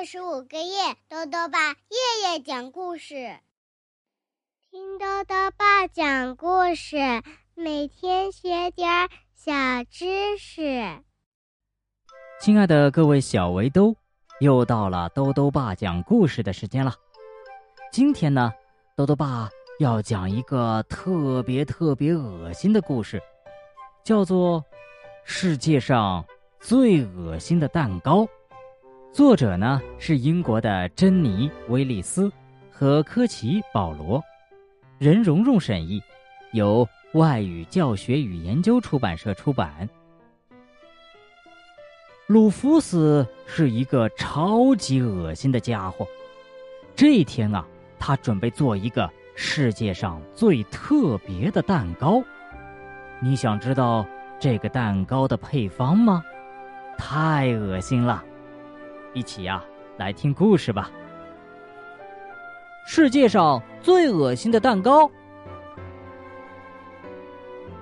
[0.00, 3.38] 二十五个月，豆豆爸夜夜讲故事，
[4.70, 6.96] 听豆豆爸讲故事，
[7.54, 9.52] 每天学点小
[9.90, 11.02] 知识。
[12.40, 13.94] 亲爱的各位小围兜，
[14.40, 16.94] 又到了豆豆爸讲故事的时间了。
[17.92, 18.50] 今天呢，
[18.96, 23.22] 豆豆爸要讲一个特别特别恶心的故事，
[24.02, 24.62] 叫做
[25.24, 26.24] 《世界上
[26.58, 28.22] 最恶心的蛋糕》。
[29.12, 32.30] 作者呢是英国的珍妮·威利斯
[32.70, 34.22] 和科奇·保罗，
[34.98, 36.00] 任蓉蓉审译，
[36.52, 39.88] 由外语教学与研究出版社出版。
[42.28, 46.06] 鲁弗斯是一个超级恶心的家伙。
[46.94, 47.66] 这一天啊，
[47.98, 52.22] 他准备做一个世界上最特别的蛋糕。
[53.18, 54.06] 你想知道
[54.38, 56.22] 这个蛋糕的配方吗？
[56.96, 58.24] 太恶心了！
[59.12, 59.62] 一起呀，
[59.98, 60.90] 来听故事吧。
[62.86, 65.10] 世界上最恶心的蛋糕。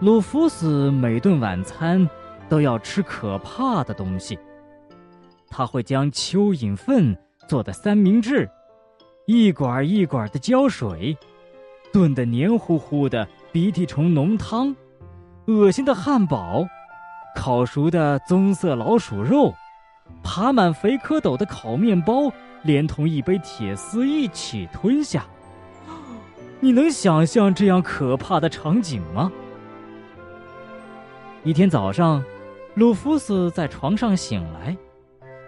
[0.00, 2.08] 鲁弗斯每顿晚餐
[2.48, 4.38] 都要吃可怕的东西。
[5.50, 7.16] 他会将蚯蚓粪
[7.48, 8.48] 做的三明治，
[9.26, 11.16] 一管一管的胶水，
[11.92, 14.76] 炖得黏糊糊的鼻涕虫浓汤，
[15.46, 16.66] 恶心的汉堡，
[17.34, 19.52] 烤熟的棕色老鼠肉。
[20.22, 22.30] 爬满肥蝌蚪的烤面包，
[22.62, 25.26] 连同一杯铁丝一起吞下。
[26.60, 29.30] 你能想象这样可怕的场景吗？
[31.44, 32.22] 一天早上，
[32.74, 34.76] 鲁弗斯在床上醒来，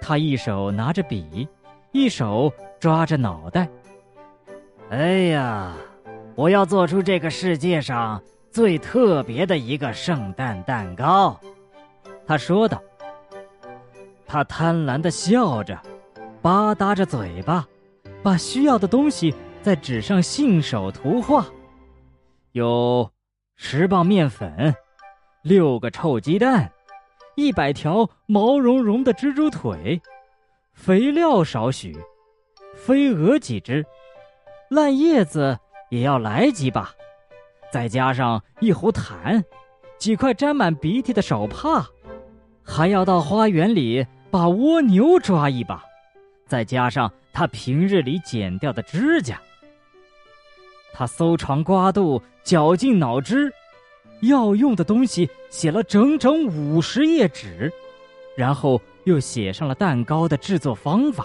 [0.00, 1.48] 他一手拿着笔，
[1.92, 3.68] 一手抓着脑袋。
[4.88, 5.74] 哎呀，
[6.36, 11.38] 我要做出这个世界上最特别的一个圣诞蛋糕，
[12.26, 12.80] 他说道。
[14.30, 15.76] 他贪婪的笑着，
[16.40, 17.66] 吧嗒着嘴巴，
[18.22, 21.44] 把需要的东西在纸上信手涂画。
[22.52, 23.10] 有
[23.56, 24.72] 十磅面粉，
[25.42, 26.70] 六个臭鸡蛋，
[27.34, 30.00] 一百条毛茸茸的蜘蛛腿，
[30.74, 31.98] 肥料少许，
[32.76, 33.84] 飞蛾几只，
[34.68, 35.58] 烂叶子
[35.88, 36.94] 也要来几把，
[37.72, 39.42] 再加上一壶痰，
[39.98, 41.84] 几块沾满鼻涕的手帕，
[42.62, 44.06] 还要到花园里。
[44.30, 45.82] 把蜗牛抓一把，
[46.46, 49.40] 再加上他平日里剪掉的指甲，
[50.92, 53.52] 他搜肠刮肚，绞尽脑汁，
[54.22, 57.72] 要用的东西写了整整五十页纸，
[58.36, 61.24] 然后又写上了蛋糕的制作方法。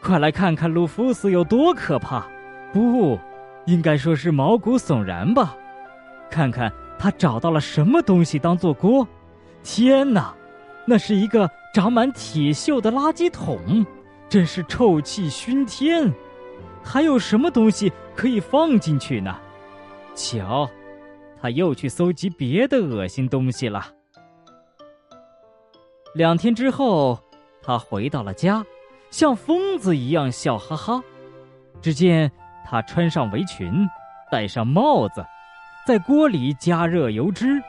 [0.00, 2.24] 快来看看鲁弗斯有多可怕！
[2.72, 3.18] 不，
[3.66, 5.56] 应该说是毛骨悚然吧？
[6.30, 9.06] 看看他找到了什么东西当做锅！
[9.64, 10.32] 天哪！
[10.90, 13.84] 那是一个长满铁锈的垃圾桶，
[14.26, 16.10] 真是臭气熏天。
[16.82, 19.38] 还有什么东西可以放进去呢？
[20.14, 20.66] 瞧，
[21.38, 23.86] 他又去搜集别的恶心东西了。
[26.14, 27.22] 两天之后，
[27.60, 28.64] 他回到了家，
[29.10, 31.02] 像疯子一样笑哈哈。
[31.82, 32.32] 只见
[32.64, 33.70] 他穿上围裙，
[34.32, 35.22] 戴上帽子，
[35.86, 37.62] 在锅里加热油脂。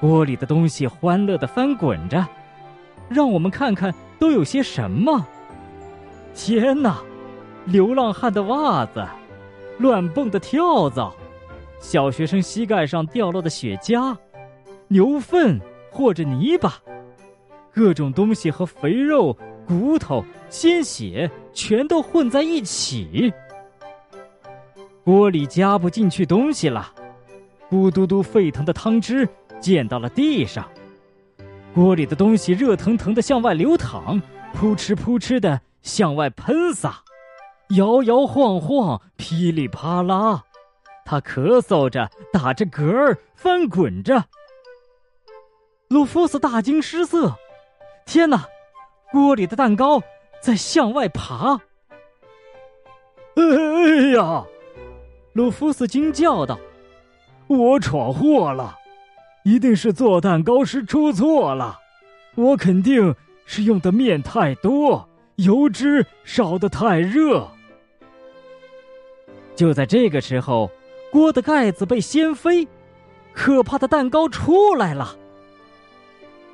[0.00, 2.26] 锅里的东西欢乐的翻滚着，
[3.08, 5.26] 让我们看看都有些什么。
[6.34, 7.02] 天哪！
[7.66, 9.06] 流浪汉的袜子，
[9.78, 11.14] 乱蹦的跳蚤，
[11.78, 14.16] 小学生膝盖上掉落的雪茄，
[14.88, 16.80] 牛粪或者泥巴，
[17.70, 19.36] 各种东西和肥肉、
[19.68, 23.30] 骨头、鲜血全都混在一起。
[25.04, 26.90] 锅里加不进去东西了，
[27.70, 29.28] 咕嘟嘟沸腾的汤汁。
[29.60, 30.66] 溅到了地上，
[31.74, 34.20] 锅里的东西热腾腾的向外流淌，
[34.54, 37.02] 扑哧扑哧的向外喷洒，
[37.76, 40.42] 摇摇晃晃，噼里啪啦，
[41.04, 44.24] 他咳嗽着，打着嗝儿，翻滚着。
[45.88, 47.34] 鲁夫斯大惊失色
[48.06, 48.46] ：“天哪，
[49.12, 50.00] 锅里的蛋糕
[50.40, 51.60] 在向外爬！”
[53.36, 54.44] 哎呀，
[55.32, 56.58] 鲁夫斯惊叫道
[57.48, 58.76] ：“我闯祸了！”
[59.42, 61.78] 一定是做蛋糕时出错了，
[62.34, 63.14] 我肯定
[63.46, 67.48] 是用的面太多，油脂烧得太热。
[69.56, 70.70] 就在这个时候，
[71.10, 72.68] 锅的盖子被掀飞，
[73.32, 75.16] 可怕的蛋糕出来了。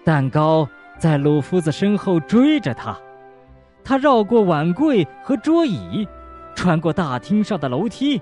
[0.04, 0.68] 蛋糕
[0.98, 2.96] 在鲁夫子身后追着他，
[3.82, 6.06] 他绕过碗柜和桌椅，
[6.54, 8.20] 穿过大厅上的楼梯。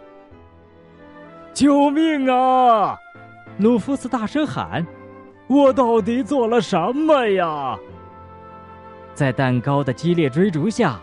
[1.52, 2.98] 救命啊！
[3.58, 4.84] 鲁夫斯大声喊
[5.46, 7.78] ：“我到底做了什么呀？”
[9.14, 10.98] 在蛋糕的激烈追逐下，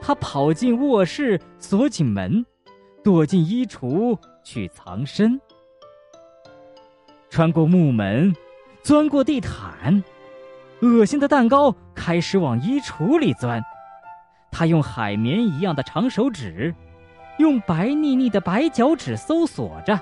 [0.00, 2.44] 他跑进卧室，锁紧门，
[3.04, 5.38] 躲进衣橱去藏身，
[7.28, 8.34] 穿过木门，
[8.82, 10.02] 钻过地毯，
[10.80, 13.62] 恶心的蛋糕开始往衣橱里钻。
[14.50, 16.74] 他用海绵一样的长手指，
[17.38, 20.00] 用白腻腻的白脚趾搜索着。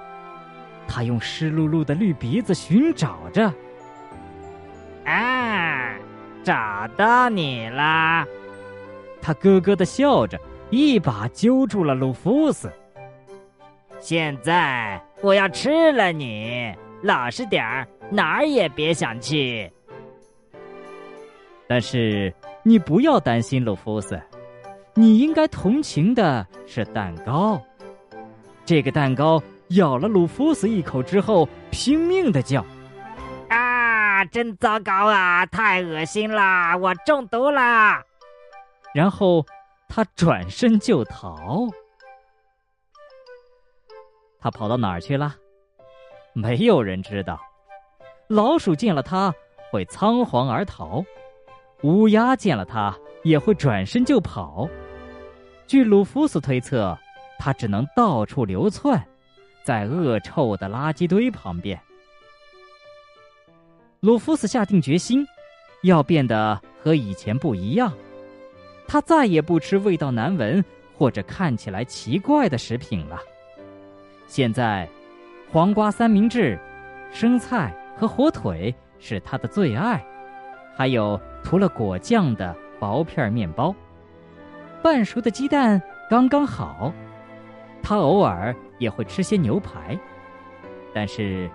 [0.88, 3.52] 他用湿漉漉的绿鼻子寻找着。
[5.04, 5.94] 啊，
[6.42, 8.26] 找到你啦！
[9.20, 10.40] 他咯咯的笑着，
[10.70, 12.72] 一把揪住了鲁夫斯。
[14.00, 19.70] 现在我要吃了你，老实点儿，哪儿也别想去。
[21.66, 22.32] 但是
[22.62, 24.18] 你不要担心，鲁夫斯，
[24.94, 27.60] 你应该同情的是蛋糕。
[28.64, 29.42] 这个蛋糕。
[29.70, 32.64] 咬了鲁夫斯一口之后，拼命的叫
[33.50, 35.44] ：“啊，真糟糕啊！
[35.46, 36.76] 太恶心啦！
[36.76, 38.02] 我中毒啦！”
[38.94, 39.44] 然后
[39.88, 41.68] 他转身就逃。
[44.40, 45.34] 他跑到哪儿去了？
[46.32, 47.38] 没有人知道。
[48.28, 49.34] 老鼠见了他
[49.70, 51.04] 会仓皇而逃，
[51.82, 54.68] 乌鸦见了他也会转身就跑。
[55.66, 56.96] 据鲁夫斯推测，
[57.38, 59.06] 他只能到处流窜。
[59.68, 61.78] 在恶臭的垃圾堆旁边，
[64.00, 65.26] 鲁夫斯下定决心，
[65.82, 67.92] 要变得和以前不一样。
[68.86, 70.64] 他再也不吃味道难闻
[70.96, 73.20] 或者看起来奇怪的食品了。
[74.26, 74.88] 现在，
[75.52, 76.58] 黄瓜三明治、
[77.12, 80.02] 生菜和火腿是他的最爱，
[80.74, 83.74] 还有涂了果酱的薄片面包。
[84.82, 85.78] 半熟的鸡蛋
[86.08, 86.90] 刚刚好。
[87.88, 89.98] 他偶尔也会吃些牛排，
[90.92, 91.50] 但是，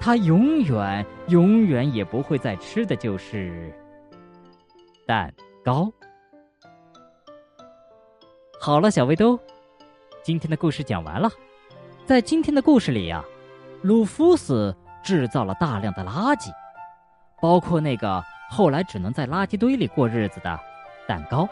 [0.00, 3.70] 他永远、永远也不会再吃的就是
[5.06, 5.30] 蛋
[5.62, 5.92] 糕。
[8.58, 9.38] 好了，小围兜，
[10.22, 11.28] 今天的故事讲完了。
[12.06, 13.22] 在今天的故事里呀，
[13.82, 16.50] 鲁夫斯制造了大量的垃圾，
[17.42, 20.58] 包括那个后来只能在垃圾堆里过日子的
[21.06, 21.46] 蛋糕。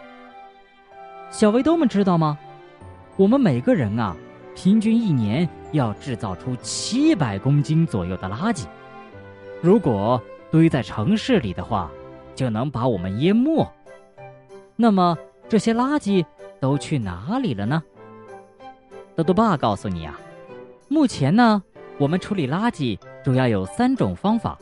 [1.28, 2.38] 小围兜们知道吗？
[3.16, 4.14] 我们每个人啊，
[4.54, 8.66] 平均一年要制造出七百公斤左右的垃圾。
[9.62, 10.20] 如果
[10.50, 11.90] 堆在城市里的话，
[12.34, 13.66] 就能把我们淹没。
[14.76, 15.16] 那么
[15.48, 16.26] 这些垃圾
[16.60, 17.82] 都去哪里了呢？
[19.14, 20.20] 豆豆爸告诉你啊，
[20.88, 21.62] 目前呢，
[21.96, 24.58] 我们处理垃圾主要有三种方法。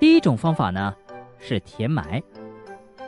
[0.00, 0.94] 第一种方法呢，
[1.38, 2.22] 是填埋，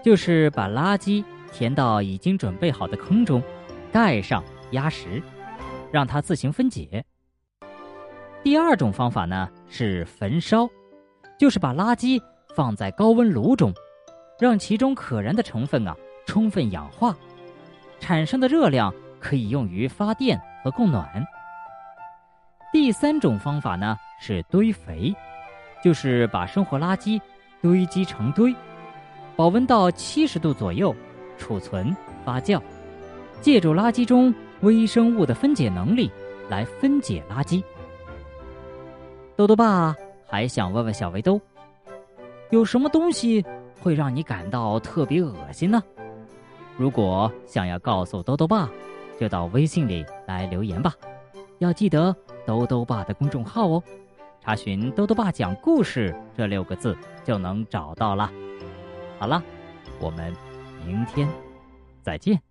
[0.04, 3.42] 就是把垃圾填到已经准备好的坑中。
[3.96, 5.22] 盖上压实，
[5.90, 7.02] 让它自行分解。
[8.42, 10.68] 第二种方法呢是焚烧，
[11.38, 12.22] 就是把垃圾
[12.54, 13.72] 放在高温炉中，
[14.38, 15.96] 让其中可燃的成分啊
[16.26, 17.16] 充分氧化，
[17.98, 21.08] 产生的热量可以用于发电和供暖。
[22.70, 25.16] 第三种方法呢是堆肥，
[25.82, 27.18] 就是把生活垃圾
[27.62, 28.54] 堆积成堆，
[29.36, 30.94] 保温到七十度左右，
[31.38, 31.96] 储存
[32.26, 32.60] 发酵。
[33.40, 36.10] 借助垃圾中微生物的分解能力
[36.48, 37.62] 来分解垃圾。
[39.36, 39.94] 豆豆爸
[40.26, 41.40] 还想问问小围兜，
[42.50, 43.44] 有什么东西
[43.80, 45.82] 会让你感到特别恶心呢？
[46.76, 48.68] 如果想要告诉豆豆爸，
[49.18, 50.92] 就到微信里来留言吧。
[51.58, 52.14] 要记得
[52.44, 53.82] 豆豆爸的公众号哦，
[54.40, 58.30] 查询“豆豆爸讲故事”这六个字就能找到了。
[59.18, 59.42] 好了，
[59.98, 60.34] 我们
[60.84, 61.26] 明天
[62.02, 62.45] 再见。